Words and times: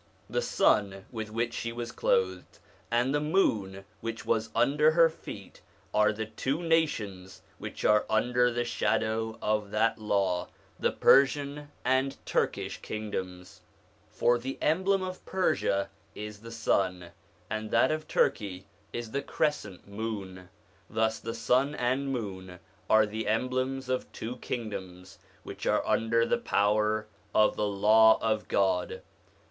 The 0.27 0.41
sun 0.41 1.05
with 1.11 1.29
which 1.29 1.53
she 1.53 1.71
was 1.71 1.91
clothed, 1.91 2.57
and 2.89 3.13
the 3.13 3.19
moon 3.21 3.85
which 3.99 4.25
was 4.25 4.49
under 4.55 4.93
her 4.93 5.09
feet, 5.11 5.61
are 5.93 6.11
the 6.11 6.25
two 6.25 6.63
nations 6.63 7.43
which 7.59 7.85
are 7.85 8.07
under 8.09 8.49
the 8.51 8.65
shadow 8.65 9.37
of 9.43 9.69
that 9.69 9.99
Law, 9.99 10.47
the 10.79 10.91
Persian 10.91 11.69
and 11.85 12.17
Turkish 12.25 12.77
kingdoms; 12.81 13.61
for 14.09 14.39
the 14.39 14.57
emblem 14.59 15.03
of 15.03 15.23
Persia 15.23 15.91
is 16.15 16.39
the 16.39 16.49
sun, 16.49 17.11
and 17.47 17.69
that 17.69 17.91
of 17.91 18.07
Turkey 18.07 18.65
is 18.91 19.11
the 19.11 19.21
crescent 19.21 19.87
moon: 19.87 20.49
thus 20.89 21.19
the 21.19 21.35
sun 21.35 21.75
and 21.75 22.11
moon 22.11 22.57
are 22.89 23.05
the 23.05 23.27
emblems 23.27 23.87
of 23.87 24.11
two 24.11 24.37
kingdoms 24.37 25.19
which 25.43 25.67
are 25.67 25.85
under 25.85 26.25
the 26.25 26.39
power 26.39 27.05
of 27.35 27.55
the 27.55 27.67
Law 27.67 28.17
of 28.19 28.47
God. 28.47 29.03